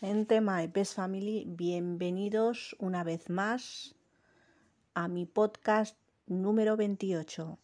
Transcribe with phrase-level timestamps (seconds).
[0.00, 3.94] Gente, my best family, bienvenidos una vez más
[4.92, 7.58] a mi podcast número 28,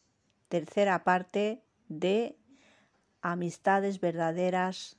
[0.48, 2.38] tercera parte de
[3.20, 4.96] amistades verdaderas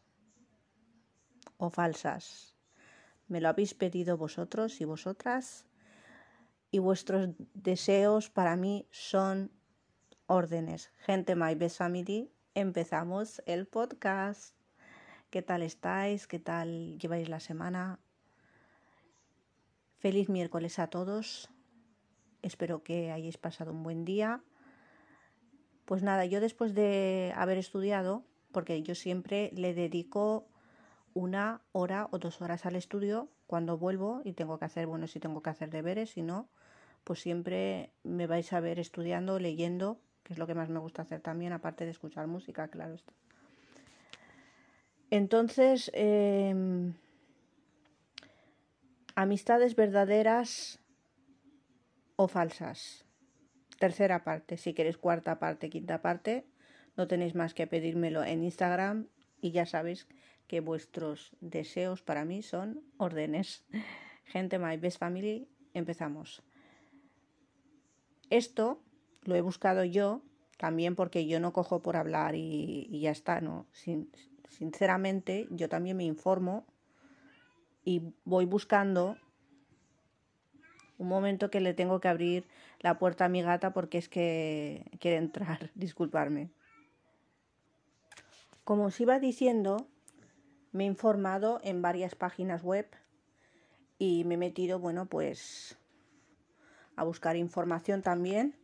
[1.57, 2.55] o falsas.
[3.27, 5.65] Me lo habéis pedido vosotros y vosotras
[6.69, 9.49] y vuestros deseos para mí son
[10.27, 10.91] órdenes.
[10.99, 14.53] Gente, my best family, empezamos el podcast.
[15.33, 16.27] ¿Qué tal estáis?
[16.27, 17.97] ¿Qué tal lleváis la semana?
[19.97, 21.49] Feliz miércoles a todos.
[22.43, 24.43] Espero que hayáis pasado un buen día.
[25.85, 30.45] Pues nada, yo después de haber estudiado, porque yo siempre le dedico
[31.15, 35.19] una hora o dos horas al estudio cuando vuelvo y tengo que hacer, bueno, si
[35.19, 36.47] tengo que hacer deberes, si no,
[37.03, 41.01] pues siempre me vais a ver estudiando, leyendo, que es lo que más me gusta
[41.01, 43.13] hacer también, aparte de escuchar música, claro está.
[45.13, 46.55] Entonces, eh,
[49.13, 50.79] amistades verdaderas
[52.15, 53.05] o falsas.
[53.77, 56.47] Tercera parte, si queréis cuarta parte, quinta parte,
[56.97, 59.05] no tenéis más que pedírmelo en Instagram
[59.39, 60.07] y ya sabéis
[60.47, 63.65] que vuestros deseos para mí son órdenes.
[64.25, 66.41] Gente, my best family, empezamos.
[68.31, 68.81] Esto
[69.25, 70.23] lo he buscado yo
[70.57, 73.67] también porque yo no cojo por hablar y, y ya está, ¿no?
[73.73, 74.09] Sin,
[74.53, 76.65] sinceramente, yo también me informo
[77.83, 79.17] y voy buscando
[80.97, 82.47] un momento que le tengo que abrir
[82.79, 86.51] la puerta a mi gata porque es que quiere entrar, disculparme.
[88.63, 89.87] Como os iba diciendo,
[90.71, 92.87] me he informado en varias páginas web
[93.97, 95.77] y me he metido, bueno, pues
[96.95, 98.55] a buscar información también,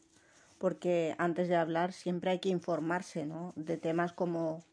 [0.58, 3.54] porque antes de hablar siempre hay que informarse, ¿no?
[3.56, 4.64] De temas como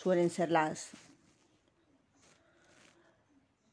[0.00, 0.92] suelen ser las,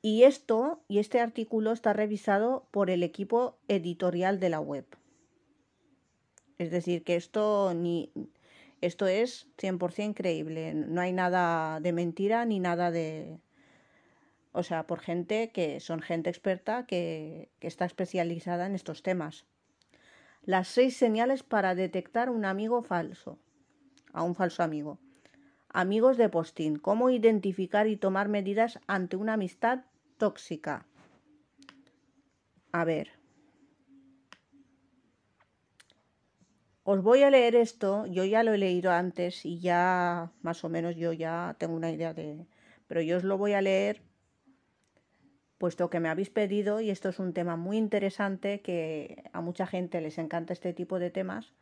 [0.00, 4.86] Y esto y este artículo está revisado por el equipo editorial de la web.
[6.58, 8.12] Es decir, que esto ni
[8.80, 13.40] esto es 100% creíble, no hay nada de mentira ni nada de
[14.52, 19.44] o sea, por gente que son gente experta que, que está especializada en estos temas.
[20.46, 23.36] Las seis señales para detectar un amigo falso,
[24.12, 25.00] a un falso amigo.
[25.68, 26.76] Amigos de postín.
[26.76, 29.80] Cómo identificar y tomar medidas ante una amistad
[30.18, 30.86] tóxica.
[32.70, 33.10] A ver.
[36.84, 38.06] Os voy a leer esto.
[38.06, 41.90] Yo ya lo he leído antes y ya más o menos yo ya tengo una
[41.90, 42.46] idea de...
[42.86, 44.00] Pero yo os lo voy a leer
[45.58, 49.66] puesto que me habéis pedido y esto es un tema muy interesante que a mucha
[49.66, 51.54] gente les encanta este tipo de temas,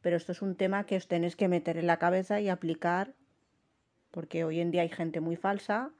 [0.00, 3.14] pero esto es un tema que os tenéis que meter en la cabeza y aplicar
[4.10, 5.90] porque hoy en día hay gente muy falsa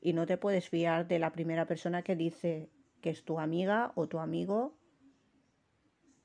[0.00, 2.70] y no te puedes fiar de la primera persona que dice
[3.02, 4.74] que es tu amiga o tu amigo,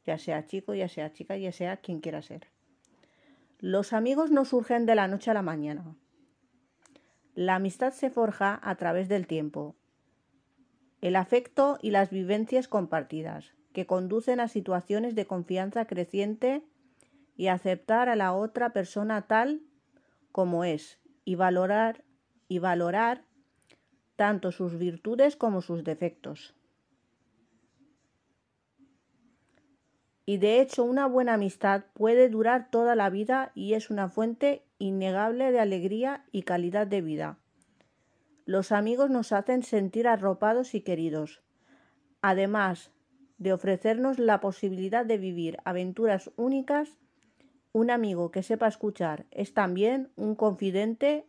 [0.06, 2.48] ya sea chico, ya sea chica, ya sea quien quiera ser.
[3.60, 5.96] Los amigos no surgen de la noche a la mañana.
[7.34, 9.76] La amistad se forja a través del tiempo
[11.06, 16.64] el afecto y las vivencias compartidas, que conducen a situaciones de confianza creciente
[17.38, 19.62] y aceptar a la otra persona tal
[20.32, 22.04] como es y valorar
[22.48, 23.24] y valorar
[24.16, 26.56] tanto sus virtudes como sus defectos.
[30.26, 34.66] Y de hecho una buena amistad puede durar toda la vida y es una fuente
[34.80, 37.38] innegable de alegría y calidad de vida.
[38.46, 41.42] Los amigos nos hacen sentir arropados y queridos,
[42.22, 42.92] además
[43.40, 46.98] de ofrecernos la posibilidad de vivir aventuras únicas
[47.74, 51.26] Un amigo que sepa escuchar es también un confidente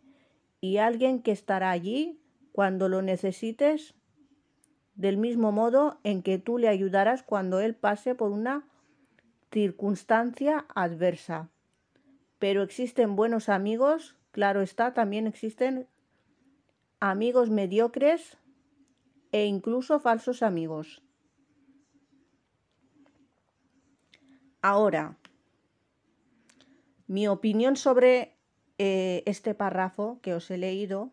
[0.61, 2.21] y alguien que estará allí
[2.53, 3.95] cuando lo necesites,
[4.95, 8.69] del mismo modo en que tú le ayudarás cuando él pase por una
[9.51, 11.49] circunstancia adversa.
[12.39, 15.89] Pero existen buenos amigos, claro está, también existen
[17.01, 18.37] amigos mediocres
[19.33, 21.03] e incluso falsos amigos.
[24.63, 25.19] Ahora,
[27.07, 28.37] mi opinión sobre
[28.79, 31.13] eh, este párrafo que os he leído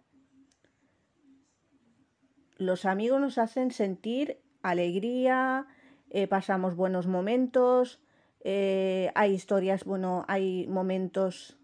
[2.58, 5.68] los amigos nos hacen sentir alegría,
[6.10, 8.00] eh, pasamos buenos momentos,
[8.42, 11.58] eh, hay historias, bueno, hay momentos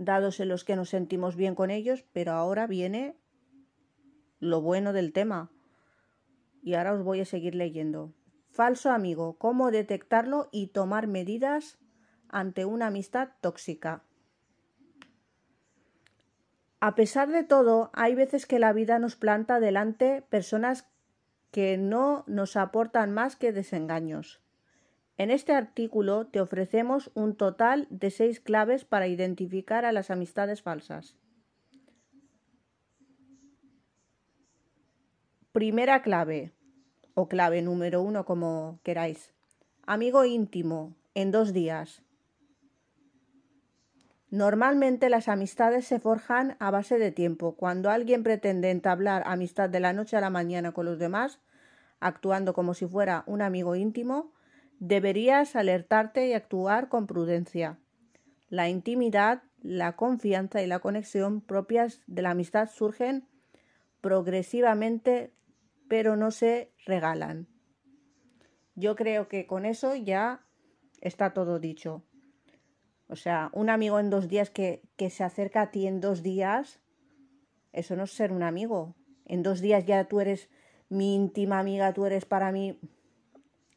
[0.00, 3.16] dados en los que nos sentimos bien con ellos, pero ahora viene
[4.38, 5.52] lo bueno del tema.
[6.62, 8.14] Y ahora os voy a seguir leyendo.
[8.50, 11.78] Falso amigo, cómo detectarlo y tomar medidas
[12.28, 14.02] ante una amistad tóxica.
[16.80, 20.88] A pesar de todo, hay veces que la vida nos planta delante personas
[21.50, 24.40] que no nos aportan más que desengaños.
[25.20, 30.62] En este artículo te ofrecemos un total de seis claves para identificar a las amistades
[30.62, 31.14] falsas.
[35.52, 36.54] Primera clave,
[37.12, 39.34] o clave número uno como queráis.
[39.82, 42.02] Amigo íntimo, en dos días.
[44.30, 47.56] Normalmente las amistades se forjan a base de tiempo.
[47.56, 51.40] Cuando alguien pretende entablar amistad de la noche a la mañana con los demás,
[51.98, 54.32] actuando como si fuera un amigo íntimo,
[54.80, 57.78] deberías alertarte y actuar con prudencia.
[58.48, 63.28] La intimidad, la confianza y la conexión propias de la amistad surgen
[64.00, 65.32] progresivamente,
[65.86, 67.46] pero no se regalan.
[68.74, 70.46] Yo creo que con eso ya
[71.00, 72.02] está todo dicho.
[73.08, 76.80] O sea, un amigo en dos días que, se acerca a ti en dos días,
[77.72, 78.94] eso no es ser un amigo.
[79.26, 80.48] En dos días ya tú eres
[80.88, 82.78] mi íntima amiga, tú eres para mí.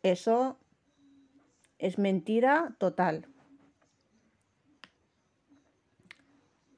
[0.03, 0.57] Eso
[1.83, 3.27] es mentira total.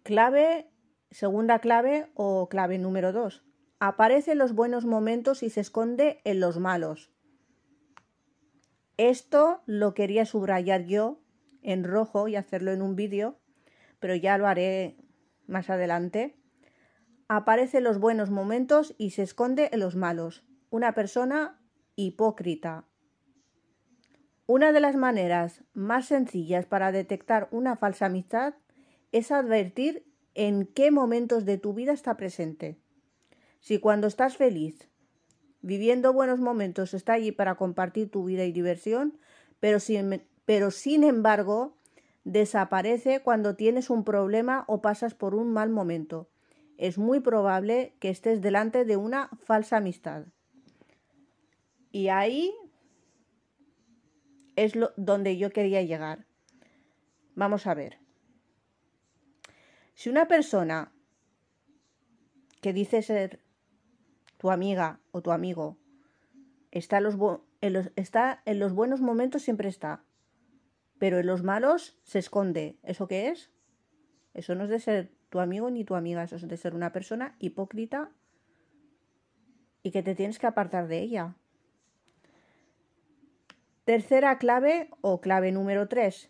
[0.02, 0.68] Clave,
[1.12, 3.44] segunda clave o clave número dos.
[3.80, 7.12] Aparece en los buenos momentos y se esconde en los malos.
[8.98, 11.22] Esto lo quería subrayar yo
[11.62, 13.38] en rojo y hacerlo en un vídeo,
[14.00, 14.98] pero ya lo haré
[15.46, 16.36] más adelante.
[17.28, 20.44] Aparece en los buenos momentos y se esconde en los malos.
[20.72, 21.62] Una persona
[21.96, 22.88] hipócrita.
[24.47, 28.53] Una de las maneras más sencillas para detectar una falsa amistad
[29.12, 30.06] es advertir
[30.36, 32.77] en qué momentos de tu vida está presente.
[33.59, 34.88] Si cuando estás feliz,
[35.62, 39.18] viviendo buenos momentos, está allí para compartir tu vida y diversión,
[39.59, 40.00] pero si
[40.45, 41.75] pero sin embargo
[42.24, 46.30] desaparece cuando tienes un problema o pasas por un mal momento.
[46.77, 50.25] Es muy probable que estés delante de una falsa amistad.
[51.92, 52.53] Y ahí
[54.56, 56.25] es lo, donde yo quería llegar.
[57.36, 58.00] Vamos a ver.
[59.94, 60.92] Si una persona
[62.62, 63.40] que dice ser
[64.38, 65.78] tu amiga o tu amigo
[66.72, 67.16] está los,
[67.96, 70.04] está en los buenos momentos, siempre está
[70.98, 72.78] pero en los malos se esconde.
[72.84, 73.52] ¿Eso qué es?
[74.34, 76.92] Eso no es de ser tu amigo ni tu amiga, eso es de ser una
[76.92, 78.12] persona hipócrita
[79.83, 81.35] y que te tienes que apartar de ella.
[83.85, 86.30] Tercera clave o clave número tres.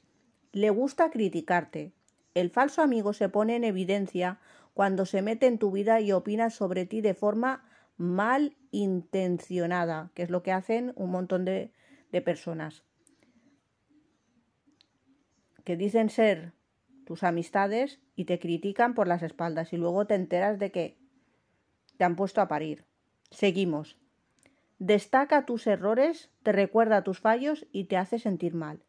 [0.52, 1.94] Le gusta criticarte.
[2.34, 4.40] El falso amigo se pone en evidencia
[4.74, 7.64] cuando se mete en tu vida y opina sobre ti de forma
[7.98, 11.72] mal intencionada, que es lo que hacen un montón de,
[12.12, 12.84] de personas
[15.66, 16.54] que dicen ser
[17.06, 20.98] tus amistades y te critican por las espaldas y luego te enteras de que
[21.98, 22.86] te han puesto a parir.
[23.32, 23.98] Seguimos.
[24.80, 28.84] Destaca tus errores, te recuerda tus fallos y te hace sentir mal.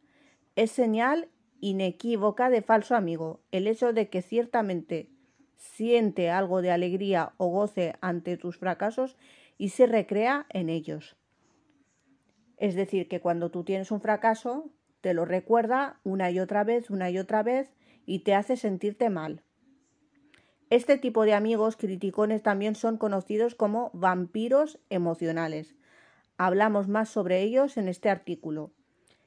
[0.57, 1.29] Es señal
[1.61, 5.09] inequívoca de falso amigo el hecho de que ciertamente
[5.57, 9.17] siente algo de alegría o goce ante tus fracasos
[9.59, 11.17] y se recrea en ellos.
[12.57, 16.91] Es decir, que cuando tú tienes un fracaso, te lo recuerda una y otra vez,
[16.91, 17.73] una y otra vez,
[18.07, 19.43] y te hace sentirte mal.
[20.69, 25.77] Este tipo de amigos criticones también son conocidos como vampiros emocionales.
[26.39, 28.73] Hablamos más sobre ellos en este artículo.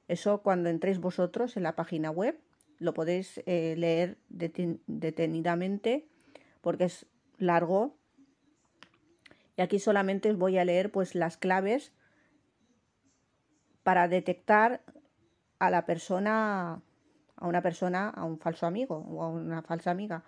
[0.09, 2.37] Eso cuando entréis vosotros en la página web
[2.77, 6.07] lo podéis eh, leer detenidamente
[6.61, 7.05] porque es
[7.37, 7.95] largo.
[9.55, 11.93] Y aquí solamente os voy a leer pues las claves
[13.83, 14.81] para detectar
[15.59, 16.81] a la persona
[17.39, 20.23] a una persona, a un falso amigo o a una falsa amiga.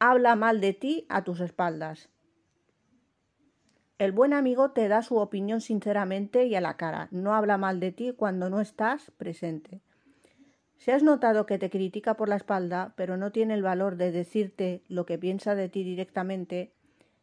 [0.00, 2.08] Habla mal de ti a tus espaldas.
[3.98, 7.08] El buen amigo te da su opinión sinceramente y a la cara.
[7.10, 9.80] No habla mal de ti cuando no estás presente.
[10.76, 14.12] Si has notado que te critica por la espalda, pero no tiene el valor de
[14.12, 16.72] decirte lo que piensa de ti directamente,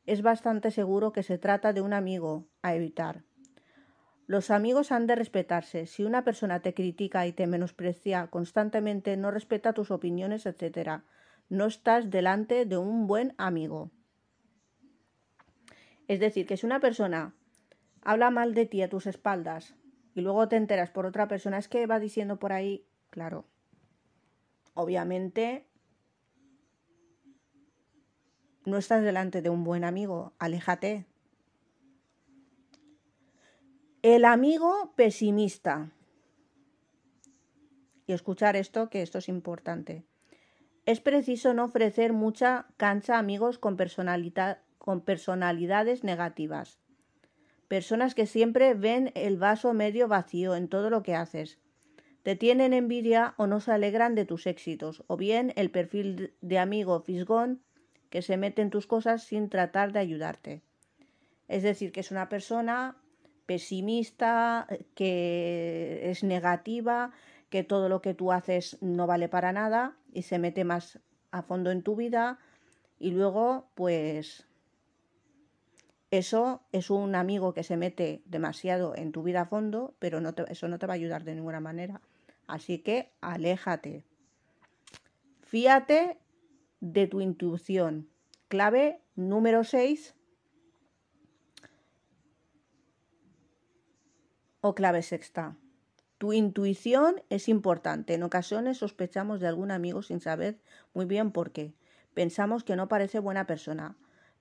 [0.06, 3.24] es bastante seguro que se trata de un amigo a evitar.
[4.28, 5.86] Los amigos han de respetarse.
[5.86, 11.04] Si una persona te critica y te menosprecia constantemente, no respeta tus opiniones, etc.,
[11.50, 13.92] no estás delante de un buen amigo.
[16.08, 17.34] Es decir, que si una persona
[18.02, 19.76] habla mal de ti a tus espaldas
[20.14, 23.46] y luego te enteras por otra persona, es que va diciendo por ahí, claro,
[24.74, 25.68] obviamente
[28.66, 31.06] no estás delante de un buen amigo, aléjate.
[34.02, 35.92] El amigo pesimista.
[38.08, 40.06] Y escuchar esto, que esto es importante.
[40.86, 46.78] Es preciso no ofrecer mucha cancha a amigos con, personalidad, con personalidades negativas.
[47.68, 51.58] Personas que siempre ven el vaso medio vacío en todo lo que haces.
[52.22, 56.60] Te tienen envidia o no se alegran de tus éxitos, o bien el perfil de
[56.60, 57.64] amigo fisgón
[58.12, 60.62] que se mete en tus cosas sin tratar de ayudarte.
[61.48, 62.98] Es decir, que es una persona
[63.48, 67.12] pesimista, que es negativa,
[67.50, 71.00] que todo lo que tú haces no vale para nada y se mete más
[71.32, 72.40] a fondo en tu vida
[72.98, 74.48] y luego pues
[76.10, 80.34] eso es un amigo que se mete demasiado en tu vida a fondo, pero no
[80.48, 82.02] eso no te va a ayudar de ninguna manera.
[82.48, 84.06] Así que aléjate.
[85.42, 86.18] Fíate
[86.80, 88.08] de tu intuición.
[88.48, 90.16] Clave número 6
[94.62, 95.58] o clave sexta.
[96.26, 98.16] Tu intuición es importante.
[98.16, 100.60] En ocasiones sospechamos de algún amigo sin saber
[100.96, 101.76] muy bien por qué.
[102.16, 103.96] Pensamos que no parece buena persona,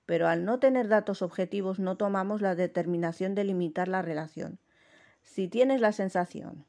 [0.07, 4.57] pero al no tener datos objetivos no tomamos la determinación de limitar la relación.
[5.21, 6.65] Si tienes la sensación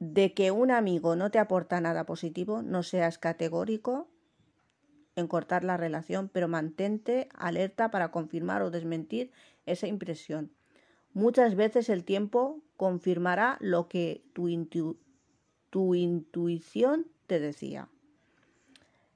[0.00, 4.06] de que un amigo no te aporta nada positivo, no seas categórico
[5.16, 9.32] en cortar la relación, pero mantente alerta para confirmar o desmentir
[9.64, 10.52] esa impresión.
[11.14, 14.98] Muchas veces el tiempo confirmará lo que tu,
[15.70, 17.88] tu intuición te decía.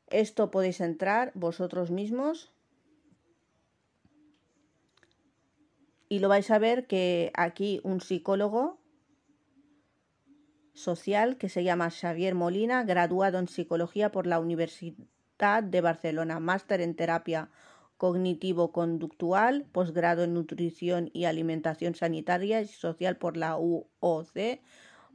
[0.06, 2.52] Esto podéis entrar vosotros mismos
[6.08, 8.78] y lo vais a ver que aquí un psicólogo
[10.72, 16.80] social que se llama Xavier Molina, graduado en psicología por la Universidad de Barcelona, máster
[16.80, 17.50] en terapia
[17.98, 24.60] cognitivo-conductual, posgrado en nutrición y alimentación sanitaria y social por la UOC,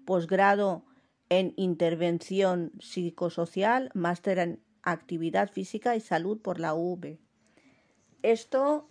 [0.05, 0.83] posgrado
[1.29, 7.17] en intervención psicosocial, máster en actividad física y salud por la UV.
[8.21, 8.89] Esto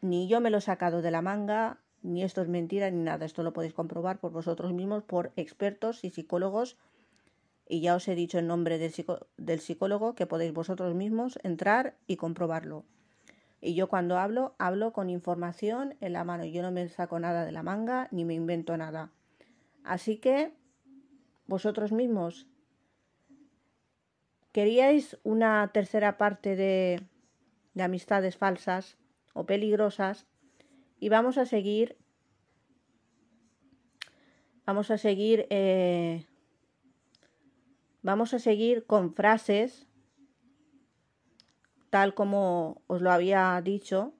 [0.00, 3.26] ni yo me lo he sacado de la manga, ni esto es mentira ni nada.
[3.26, 6.78] Esto lo podéis comprobar por vosotros mismos, por expertos y psicólogos.
[7.68, 8.94] Y ya os he dicho en nombre del,
[9.36, 12.84] del psicólogo que podéis vosotros mismos entrar y comprobarlo.
[13.60, 16.44] Y yo cuando hablo, hablo con información en la mano.
[16.44, 19.10] Yo no me saco nada de la manga ni me invento nada.
[19.82, 20.52] Así que
[21.46, 22.46] vosotros mismos
[24.52, 27.02] queríais una tercera parte de,
[27.74, 28.96] de amistades falsas
[29.32, 30.26] o peligrosas
[31.00, 31.96] y vamos a seguir
[34.66, 36.26] vamos a seguir eh,
[38.02, 39.87] vamos a seguir con frases
[41.90, 44.14] tal como os lo había dicho.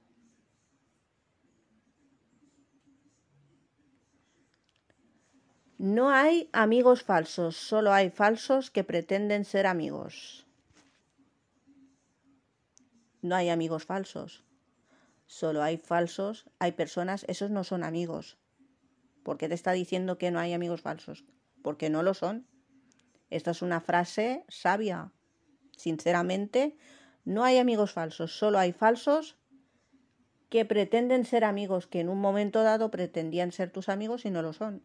[5.78, 10.44] No hay amigos falsos, solo hay falsos que pretenden ser amigos.
[13.22, 14.44] No hay amigos falsos,
[15.26, 18.38] solo hay falsos, hay personas, esos no son amigos.
[19.22, 21.24] ¿Por qué te está diciendo que no hay amigos falsos?
[21.62, 22.46] Porque no lo son.
[23.30, 25.12] Esta es una frase sabia.
[25.76, 26.76] Sinceramente,
[27.28, 29.36] no hay amigos falsos, solo hay falsos
[30.48, 34.40] que pretenden ser amigos, que en un momento dado pretendían ser tus amigos y no
[34.40, 34.82] lo son.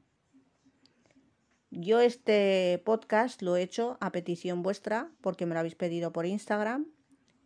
[1.71, 6.25] Yo este podcast lo he hecho a petición vuestra porque me lo habéis pedido por
[6.25, 6.87] Instagram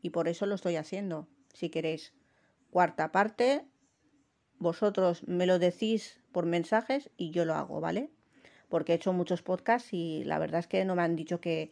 [0.02, 1.28] y por eso lo estoy haciendo.
[1.54, 2.16] Si queréis
[2.72, 3.68] cuarta parte,
[4.58, 8.10] vosotros me lo decís por mensajes y yo lo hago, ¿vale?
[8.68, 11.72] Porque he hecho muchos podcasts y la verdad es que no me han dicho que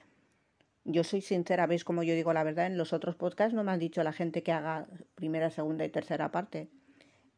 [0.88, 3.72] yo soy sincera, veis como yo digo la verdad, en los otros podcasts no me
[3.72, 6.70] han dicho la gente que haga primera, segunda y tercera parte.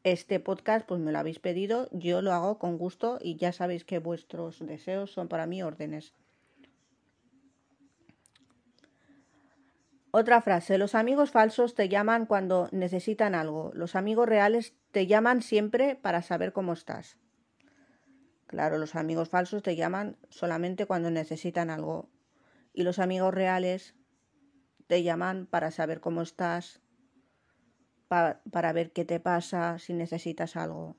[0.04, 3.86] Este podcast pues me lo habéis pedido, yo lo hago con gusto y ya sabéis
[3.86, 6.14] que vuestros deseos son para mí órdenes.
[10.12, 15.42] Otra frase, los amigos falsos te llaman cuando necesitan algo, los amigos reales te llaman
[15.42, 17.18] siempre para saber cómo estás.
[18.48, 22.10] Claro, los amigos falsos te llaman solamente cuando necesitan algo,
[22.78, 23.96] y los amigos reales
[24.86, 26.80] te llaman para saber cómo estás,
[28.08, 30.96] para ver qué te pasa, si necesitas algo.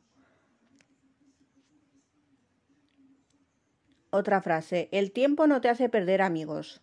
[4.11, 6.83] Otra frase, el tiempo no te hace perder amigos,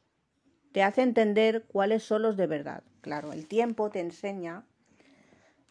[0.71, 2.81] te hace entender cuáles son los de verdad.
[3.01, 4.65] Claro, el tiempo te enseña.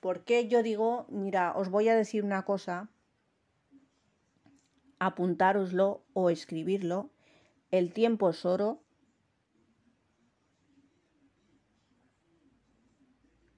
[0.01, 2.91] Porque yo digo, mira, os voy a decir una cosa,
[4.99, 7.09] apuntároslo o escribirlo.
[7.71, 8.84] El tiempo es oro.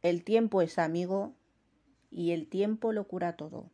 [0.06, 1.34] El tiempo es amigo
[2.12, 3.70] y el tiempo lo cura todo.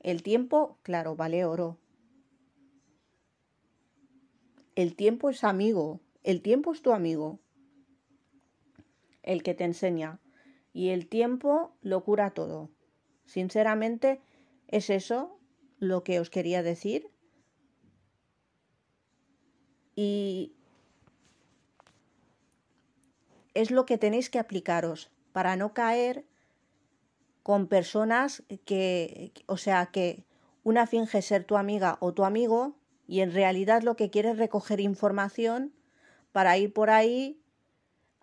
[0.00, 1.78] El tiempo, claro, vale oro.
[4.74, 7.40] El tiempo es amigo el tiempo es tu amigo,
[9.22, 10.20] el que te enseña,
[10.72, 12.70] y el tiempo lo cura todo.
[13.24, 14.20] Sinceramente,
[14.68, 15.38] es eso
[15.78, 17.08] lo que os quería decir.
[19.94, 20.52] Y
[23.54, 26.24] es lo que tenéis que aplicaros para no caer
[27.42, 30.24] con personas que, o sea, que
[30.62, 34.38] una finge ser tu amiga o tu amigo y en realidad lo que quiere es
[34.38, 35.72] recoger información
[36.30, 37.42] para ir por ahí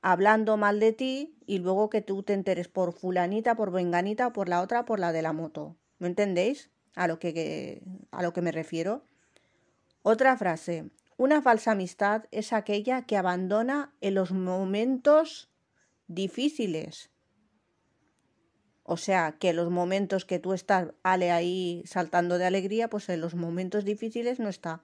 [0.01, 4.47] hablando mal de ti y luego que tú te enteres por fulanita, por venganita, por
[4.47, 5.75] la otra, por la de la moto.
[5.97, 6.71] ¿Me entendéis?
[6.95, 9.03] A lo que, a lo que me refiero.
[10.01, 10.89] Otra frase.
[11.17, 15.49] Una falsa amistad es aquella que abandona en los momentos
[16.09, 17.09] difíciles.
[18.83, 23.35] O sea, que los momentos que tú estás, ahí saltando de alegría, pues en los
[23.35, 24.83] momentos difíciles no está.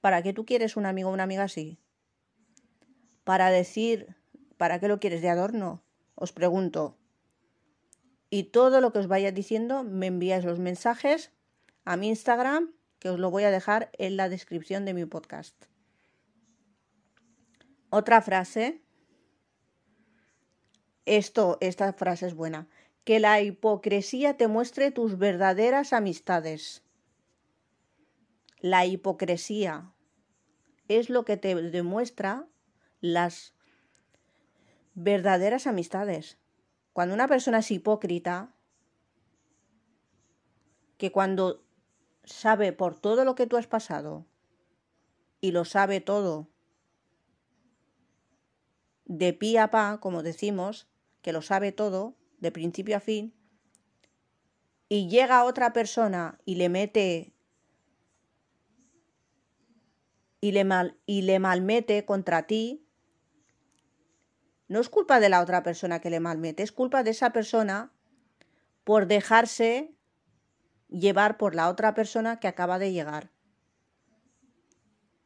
[0.00, 1.78] ¿Para qué tú quieres un amigo o una amiga así?
[3.26, 4.14] para decir,
[4.56, 5.82] ¿para qué lo quieres de adorno?
[6.14, 6.96] Os pregunto.
[8.30, 11.32] Y todo lo que os vaya diciendo, me enviáis los mensajes
[11.84, 15.56] a mi Instagram, que os lo voy a dejar en la descripción de mi podcast.
[17.90, 18.80] Otra frase.
[21.06, 22.68] Esto, esta frase es buena.
[23.04, 26.82] Que la hipocresía te muestre tus verdaderas amistades.
[28.60, 29.92] La hipocresía
[30.88, 32.46] es lo que te demuestra
[33.00, 33.54] las
[34.94, 36.38] verdaderas amistades.
[36.92, 38.52] Cuando una persona es hipócrita,
[40.96, 41.62] que cuando
[42.24, 44.26] sabe por todo lo que tú has pasado
[45.40, 46.48] y lo sabe todo,
[49.04, 50.88] de pi a pa, como decimos,
[51.26, 53.34] que lo sabe todo, de principio a fin,
[54.88, 57.34] y llega otra persona y le mete
[60.40, 62.86] y le, mal, y le malmete contra ti,
[64.68, 67.92] no es culpa de la otra persona que le malmete, es culpa de esa persona
[68.84, 69.96] por dejarse
[70.88, 73.32] llevar por la otra persona que acaba de llegar.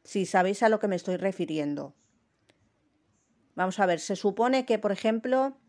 [0.03, 1.93] Si sabéis a lo que me estoy refiriendo.
[3.53, 5.60] Vamos a ver, se supone que, por ejemplo,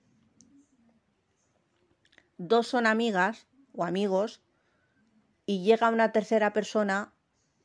[2.48, 4.42] dos son amigas o amigos
[5.46, 7.14] y llega una tercera persona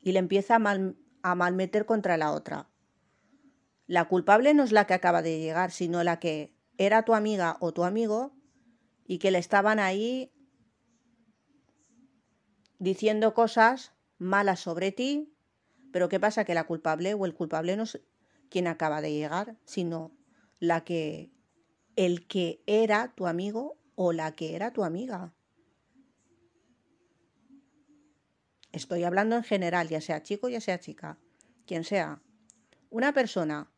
[0.02, 2.70] y le empieza a, mal, a malmeter contra la otra.
[3.88, 7.58] La culpable no es la que acaba de llegar, sino la que era tu amiga
[7.60, 8.36] o tu amigo
[9.06, 10.32] y que le estaban ahí
[12.78, 15.34] diciendo cosas malas sobre ti,
[15.92, 16.46] pero ¿qué pasa?
[16.46, 18.00] Que la culpable o el culpable no es
[18.50, 20.12] quien acaba de llegar, sino
[20.60, 21.32] la que
[21.96, 25.34] el que era tu amigo o la que era tu amiga.
[28.72, 31.18] Estoy hablando en general, ya sea chico, ya sea chica,
[31.66, 32.22] quien sea.
[32.92, 33.72] Una persona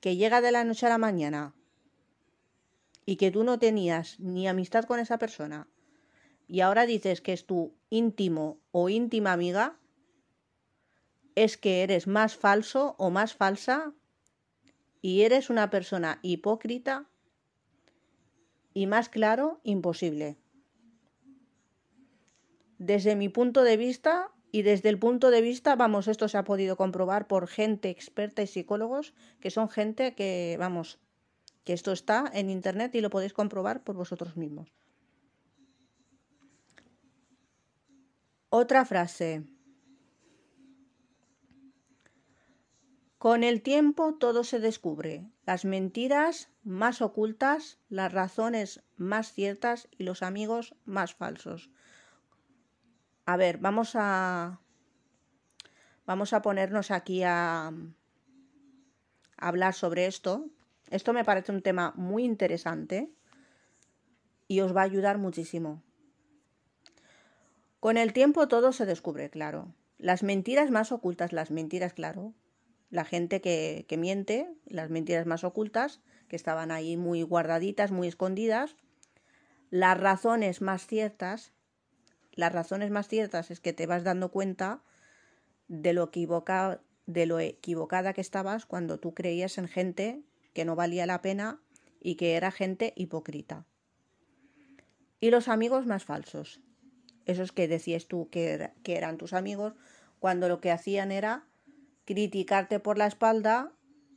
[0.00, 1.56] que llega de la noche a la mañana
[3.04, 5.66] y que tú no tenías ni amistad con esa persona
[6.46, 9.76] y ahora dices que es tu íntimo o íntima amiga,
[11.34, 13.92] es que eres más falso o más falsa
[15.02, 17.08] y eres una persona hipócrita
[18.78, 20.36] y más claro, imposible.
[22.78, 26.44] Desde mi punto de vista, y desde el punto de vista, vamos, esto se ha
[26.44, 31.00] podido comprobar por gente experta y psicólogos, que son gente que, vamos,
[31.64, 34.72] que esto está en Internet y lo podéis comprobar por vosotros mismos.
[38.48, 39.42] Otra frase.
[43.18, 50.04] Con el tiempo todo se descubre, las mentiras más ocultas, las razones más ciertas y
[50.04, 51.68] los amigos más falsos.
[53.26, 54.60] A ver, vamos a.
[56.06, 57.72] Vamos a ponernos aquí a.
[59.36, 60.46] hablar sobre esto.
[60.88, 63.10] Esto me parece un tema muy interesante
[64.46, 65.82] y os va a ayudar muchísimo.
[67.80, 69.74] Con el tiempo todo se descubre, claro.
[69.98, 72.32] Las mentiras más ocultas, las mentiras, claro.
[72.90, 78.08] La gente que, que miente, las mentiras más ocultas, que estaban ahí muy guardaditas, muy
[78.08, 78.76] escondidas.
[79.70, 81.52] Las razones más ciertas,
[82.32, 84.82] las razones más ciertas es que te vas dando cuenta
[85.66, 86.10] de lo,
[87.06, 90.22] de lo equivocada que estabas cuando tú creías en gente
[90.54, 91.60] que no valía la pena
[92.00, 93.66] y que era gente hipócrita.
[95.20, 96.60] Y los amigos más falsos,
[97.26, 99.74] esos que decías tú que, que eran tus amigos,
[100.20, 101.47] cuando lo que hacían era
[102.08, 103.70] criticarte por la espalda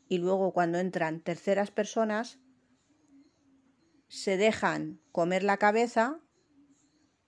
[0.08, 2.40] y luego cuando entran terceras personas
[4.08, 6.22] se dejan comer la cabeza,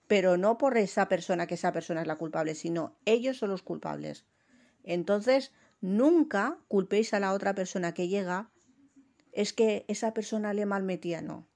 [0.06, 3.62] pero no por esa persona que esa persona es la culpable, sino ellos son los
[3.62, 4.24] culpables.
[4.84, 8.50] Entonces, nunca culpéis a la otra persona que llega,
[9.32, 11.46] es que esa persona le malmetía, no.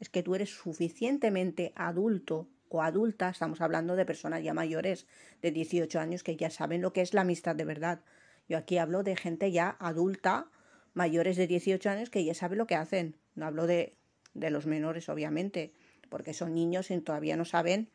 [0.00, 5.06] Es que tú eres suficientemente adulto o adulta, estamos hablando de personas ya mayores
[5.42, 8.00] de 18 años que ya saben lo que es la amistad de verdad.
[8.48, 10.50] Yo aquí hablo de gente ya adulta,
[10.94, 13.16] mayores de 18 años que ya saben lo que hacen.
[13.34, 13.96] No hablo de,
[14.34, 15.72] de los menores, obviamente,
[16.08, 17.90] porque son niños y todavía no saben,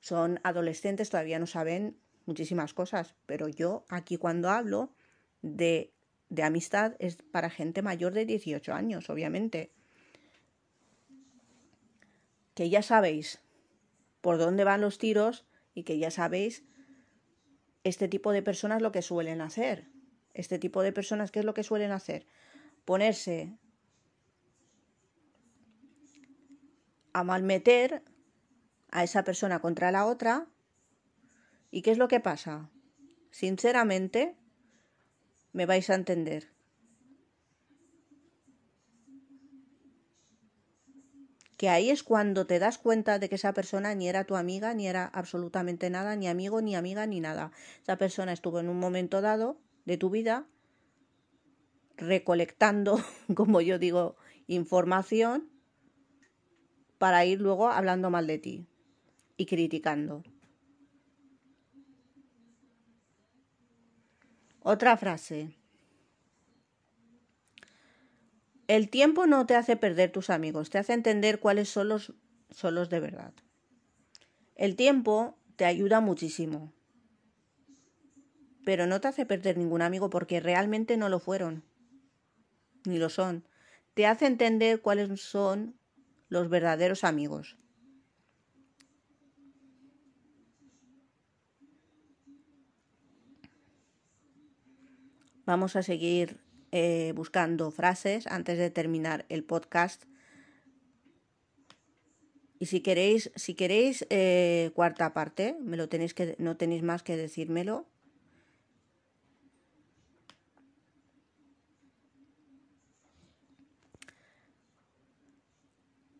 [0.00, 1.96] son adolescentes, todavía no saben
[2.26, 3.14] muchísimas cosas.
[3.26, 4.92] Pero yo aquí cuando hablo
[5.42, 5.92] de,
[6.28, 9.70] de amistad es para gente mayor de 18 años, obviamente.
[12.54, 13.40] Que ya sabéis
[14.20, 16.64] por dónde van los tiros y que ya sabéis
[17.88, 19.86] este tipo de personas lo que suelen hacer.
[20.34, 22.26] Este tipo de personas, ¿qué es lo que suelen hacer?
[22.84, 23.56] Ponerse
[27.12, 28.02] a malmeter
[28.90, 30.48] a esa persona contra la otra.
[31.70, 32.70] ¿Y qué es lo que pasa?
[33.30, 34.36] Sinceramente,
[35.52, 36.55] me vais a entender.
[41.56, 44.74] Que ahí es cuando te das cuenta de que esa persona ni era tu amiga,
[44.74, 47.50] ni era absolutamente nada, ni amigo, ni amiga, ni nada.
[47.82, 50.46] Esa persona estuvo en un momento dado de tu vida
[51.96, 53.00] recolectando,
[53.34, 54.16] como yo digo,
[54.46, 55.48] información
[56.98, 58.66] para ir luego hablando mal de ti
[59.36, 60.22] y criticando.
[64.60, 65.56] Otra frase.
[68.68, 72.14] El tiempo no te hace perder tus amigos, te hace entender cuáles son los,
[72.50, 73.32] son los de verdad.
[74.56, 76.72] El tiempo te ayuda muchísimo,
[78.64, 81.62] pero no te hace perder ningún amigo porque realmente no lo fueron,
[82.84, 83.46] ni lo son.
[83.94, 85.78] Te hace entender cuáles son
[86.28, 87.56] los verdaderos amigos.
[95.44, 96.40] Vamos a seguir
[96.78, 100.04] eh, buscando frases antes de terminar el podcast.
[102.58, 107.02] Y si queréis, si queréis eh, cuarta parte, me lo tenéis que, no tenéis más
[107.02, 107.86] que decírmelo.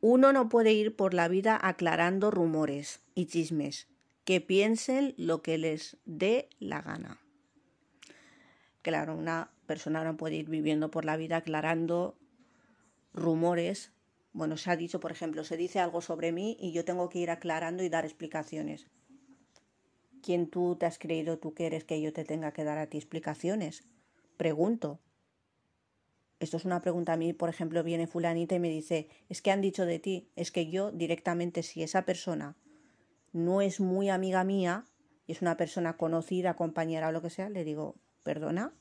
[0.01, 3.89] Uno no puede ir por la vida aclarando rumores y chismes,
[4.25, 7.21] que piensen lo que les dé la gana.
[8.81, 12.17] Claro, una persona no puede ir viviendo por la vida aclarando
[13.13, 13.93] rumores.
[14.33, 17.19] Bueno, se ha dicho, por ejemplo, se dice algo sobre mí y yo tengo que
[17.19, 18.87] ir aclarando y dar explicaciones.
[20.23, 22.87] ¿Quién tú te has creído tú que eres que yo te tenga que dar a
[22.87, 23.85] ti explicaciones?
[24.37, 25.01] Pregunto.
[26.39, 29.51] Esto es una pregunta a mí, por ejemplo, viene fulanita y me dice, es que
[29.51, 32.57] han dicho de ti, es que yo directamente, si esa persona
[33.33, 34.85] no es muy amiga mía
[35.27, 38.73] y es una persona conocida, compañera o lo que sea, le digo, ¿Perdona?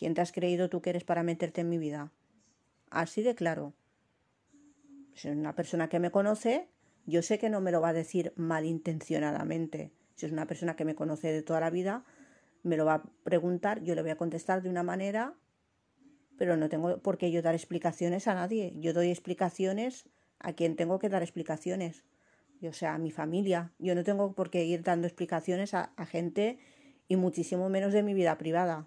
[0.00, 2.10] ¿Quién te has creído tú que eres para meterte en mi vida?
[2.88, 3.74] Así de claro.
[5.14, 6.70] Si es una persona que me conoce,
[7.04, 9.92] yo sé que no me lo va a decir malintencionadamente.
[10.14, 12.06] Si es una persona que me conoce de toda la vida,
[12.62, 15.34] me lo va a preguntar, yo le voy a contestar de una manera,
[16.38, 18.72] pero no tengo por qué yo dar explicaciones a nadie.
[18.76, 20.08] Yo doy explicaciones
[20.38, 22.06] a quien tengo que dar explicaciones.
[22.66, 23.74] O sea, a mi familia.
[23.78, 26.58] Yo no tengo por qué ir dando explicaciones a, a gente
[27.06, 28.86] y muchísimo menos de mi vida privada.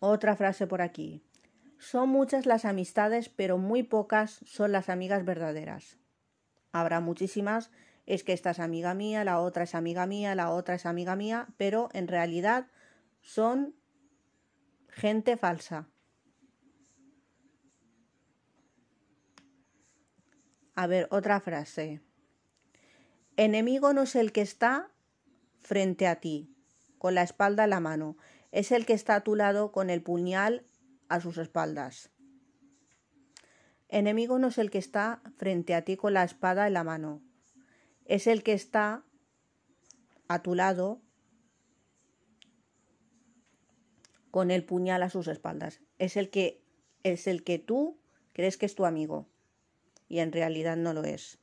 [0.00, 1.22] Otra frase por aquí.
[1.78, 5.98] Son muchas las amistades, pero muy pocas son las amigas verdaderas.
[6.72, 7.70] Habrá muchísimas,
[8.06, 11.16] es que esta es amiga mía, la otra es amiga mía, la otra es amiga
[11.16, 12.68] mía, pero en realidad
[13.20, 13.74] son
[14.88, 15.88] gente falsa.
[20.74, 22.02] A ver, otra frase.
[23.36, 24.90] Enemigo no es el que está
[25.58, 26.54] frente a ti,
[26.98, 28.16] con la espalda en la mano.
[28.52, 30.64] Es el que está a tu lado con el puñal
[31.08, 32.10] a sus espaldas.
[33.88, 37.22] Enemigo no es el que está frente a ti con la espada en la mano.
[38.04, 39.04] Es el que está
[40.28, 41.00] a tu lado
[44.30, 45.80] con el puñal a sus espaldas.
[45.98, 46.62] Es el que
[47.04, 47.98] es el que tú
[48.32, 49.28] crees que es tu amigo
[50.08, 51.38] y en realidad no lo es.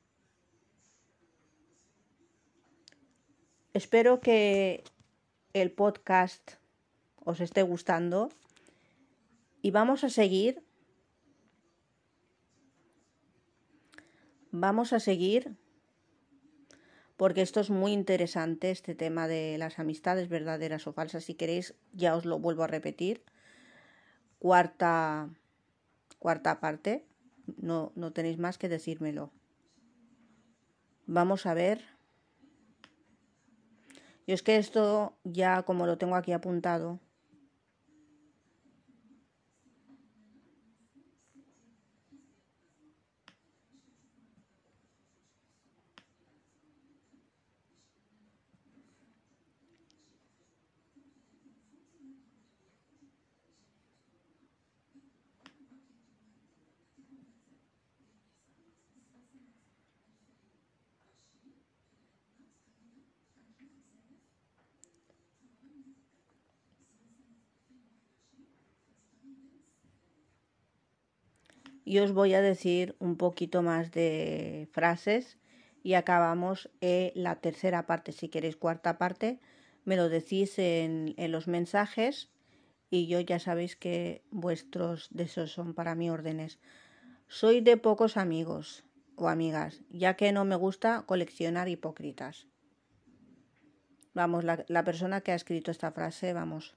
[3.74, 4.84] Espero que
[5.54, 6.54] el podcast
[7.25, 8.29] os esté gustando
[9.62, 10.63] y vamos a seguir
[14.51, 15.57] vamos a seguir
[17.17, 21.23] porque esto es muy interesante, este tema de las amistades verdaderas o falsas.
[21.23, 23.23] Si queréis, ya os lo vuelvo a repetir.
[24.39, 25.29] Cuarta,
[26.19, 27.05] cuarta parte.
[27.57, 29.31] No, no tenéis más que decírmelo.
[31.05, 31.81] Vamos a ver.
[34.25, 36.99] Yo es que esto ya como lo tengo aquí apuntado,
[71.86, 75.38] y os voy a decir un poquito más de frases
[75.84, 78.13] y acabamos eh, la tercera parte.
[78.13, 79.39] Si queréis cuarta parte,
[79.84, 82.30] me lo decís en, los mensajes
[82.89, 86.60] y yo ya sabéis que vuestros deseos son para mí órdenes.
[87.28, 92.48] Soy de pocos amigos o amigas, ya que no me gusta coleccionar hipócritas.
[94.13, 96.76] Vamos, la, la persona que ha escrito esta frase, vamos.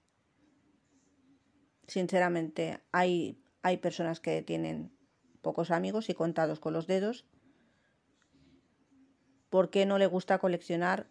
[1.86, 4.95] Sinceramente, hay, hay personas que tienen
[5.46, 7.24] pocos amigos y contados con los dedos,
[9.48, 11.06] porque no le gusta coleccionar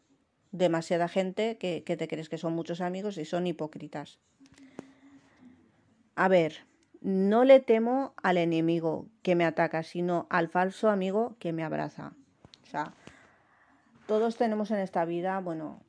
[0.51, 4.19] demasiada gente que, te crees que son muchos amigos y son hipócritas.
[6.15, 6.65] A ver,
[6.99, 12.11] no le temo al enemigo que me ataca, sino al falso amigo que me abraza.
[12.65, 12.93] O sea,
[14.05, 15.79] todos tenemos en esta vida, bueno,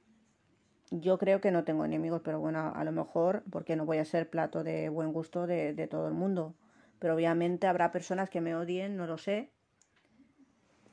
[0.92, 4.04] yo creo que no tengo enemigos, pero bueno, a lo mejor, porque no voy a
[4.04, 6.54] ser plato de buen gusto de todo el mundo
[6.98, 9.50] pero obviamente habrá personas que me odien, no lo sé.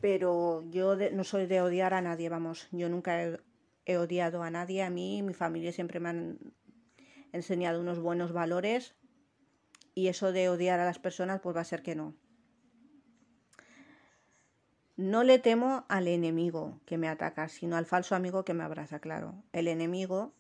[0.02, 3.40] Pero yo no soy de odiar a nadie, vamos, yo nunca he,
[3.86, 6.40] he odiado a nadie, a mí, mi familia siempre me han
[7.32, 8.96] enseñado unos buenos valores
[9.96, 12.16] y eso de odiar a las personas pues va a ser que no.
[14.96, 19.00] No le temo al enemigo que me ataca, sino al falso amigo que me abraza,
[19.00, 19.44] claro.
[19.52, 20.34] El enemigo,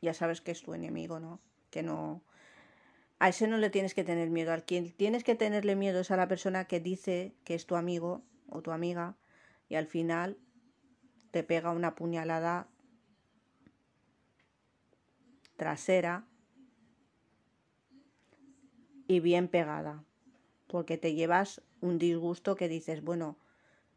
[0.00, 1.40] ya sabes que es tu enemigo, ¿no?
[1.70, 2.22] Que no,
[3.22, 4.52] a ese no le tienes que tener miedo.
[4.52, 7.76] Al quien tienes que tenerle miedo es a la persona que dice que es tu
[7.76, 9.14] amigo o tu amiga
[9.68, 10.38] y al final
[11.30, 12.66] te pega una puñalada
[15.56, 16.26] trasera
[19.06, 20.02] y bien pegada.
[20.66, 23.38] Porque te llevas un disgusto que dices, bueno,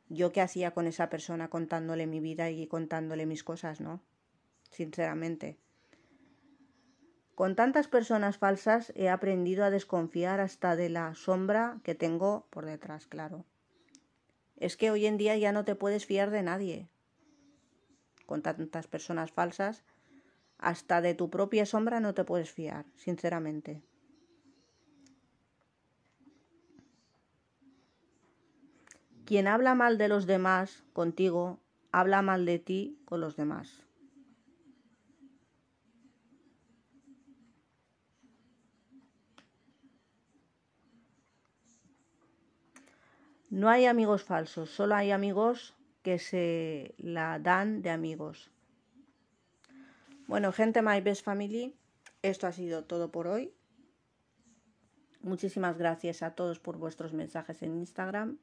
[0.08, 4.04] yo qué hacía con esa persona contándole mi vida y contándole mis cosas, ¿no?
[4.70, 5.58] Sinceramente.
[7.36, 12.66] Con tantas personas falsas he aprendido a desconfiar hasta de la sombra que tengo por
[12.66, 13.44] detrás, claro.
[14.56, 16.88] Es que hoy en día ya no te puedes fiar de nadie.
[18.26, 19.84] Con tantas personas falsas,
[20.58, 23.84] hasta de tu propia sombra no te puedes fiar, sinceramente.
[29.26, 31.60] Quien habla mal de los demás contigo,
[31.92, 33.85] habla mal de ti con los demás.
[43.56, 48.52] No hay amigos falsos, solo hay amigos que se la dan de amigos.
[50.28, 51.74] Bueno, gente, My Best Family,
[52.22, 53.54] esto ha sido todo por hoy.
[55.22, 58.40] Muchísimas gracias a todos por vuestros mensajes en Instagram.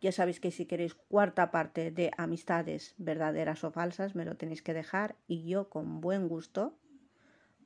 [0.00, 4.60] Ya sabéis que si queréis cuarta parte de amistades verdaderas o falsas, me lo tenéis
[4.60, 6.76] que dejar y yo con buen gusto,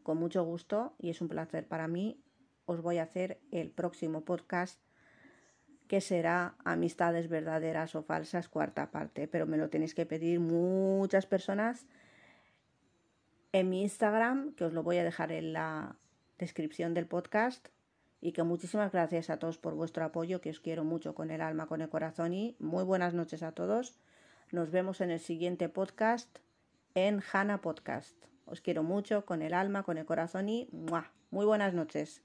[0.03, 2.21] con mucho gusto, y es un placer para mí,
[2.67, 4.79] os voy a hacer el próximo podcast
[5.95, 9.29] que será Amistades verdaderas o falsas, cuarta parte.
[9.29, 11.87] Pero me lo tenéis que pedir muchas personas
[13.53, 15.95] en mi Instagram, que os lo voy a dejar en la
[16.37, 17.69] descripción del podcast.
[18.21, 21.41] Y que muchísimas gracias a todos por vuestro apoyo, que os quiero mucho con el
[21.41, 24.01] alma, con el corazón y muy buenas noches a todos.
[24.51, 26.41] Nos vemos en el siguiente podcast
[26.97, 28.17] en Hanna Podcast.
[28.47, 30.69] Os quiero mucho con el alma, con el corazón y
[31.31, 32.24] muy buenas noches.